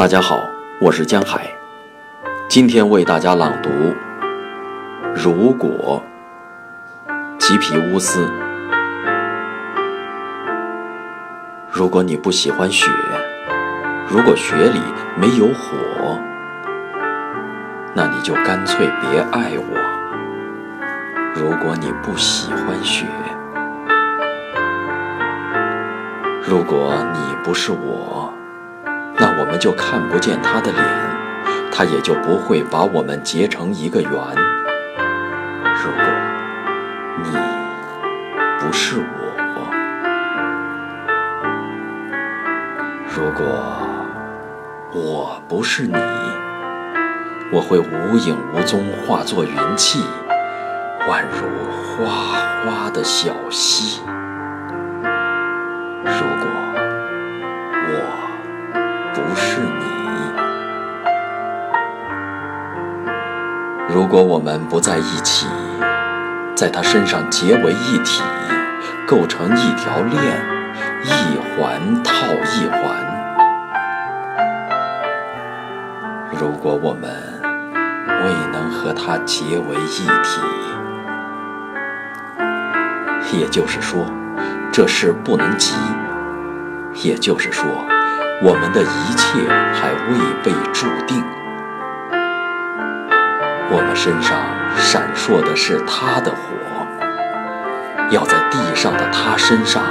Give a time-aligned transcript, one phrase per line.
[0.00, 0.48] 大家好，
[0.80, 1.46] 我是江海，
[2.48, 3.68] 今天为大家朗读
[5.14, 6.02] 《如果》
[7.38, 8.26] 吉皮乌斯。
[11.70, 12.90] 如果你不喜欢雪，
[14.08, 14.80] 如果雪里
[15.18, 15.76] 没有火，
[17.92, 19.76] 那你就干脆别爱我。
[21.34, 23.04] 如果你不喜欢雪，
[26.42, 28.32] 如果你不是我。
[29.20, 30.82] 那我们就看不见他的脸，
[31.70, 34.10] 他也就不会把我们结成一个圆。
[34.10, 36.02] 如果
[37.22, 37.30] 你
[38.58, 39.02] 不是我，
[43.14, 43.44] 如果
[44.94, 45.94] 我不是你，
[47.52, 50.02] 我会无影无踪，化作云气，
[51.06, 51.46] 宛如
[52.06, 52.06] 哗
[52.64, 54.00] 哗的小溪。
[59.40, 59.84] 是你。
[63.88, 65.46] 如果我们不在一起，
[66.54, 68.22] 在他身上结为一体，
[69.06, 70.22] 构成一条链，
[71.02, 71.08] 一
[71.56, 72.80] 环套一环。
[76.38, 77.10] 如果我们
[78.06, 80.40] 未能和他结为一体，
[83.38, 84.06] 也就是说，
[84.72, 85.74] 这事不能急。
[87.02, 87.66] 也就是说。
[88.42, 91.22] 我们的一切还未被注定，
[93.70, 94.38] 我们身上
[94.78, 96.86] 闪烁的是他的火，
[98.08, 99.82] 要在地上的他身上。